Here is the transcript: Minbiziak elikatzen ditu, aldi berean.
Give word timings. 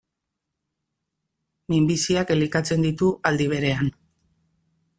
Minbiziak 1.73 2.33
elikatzen 2.37 2.87
ditu, 2.89 3.11
aldi 3.33 3.51
berean. 3.53 3.93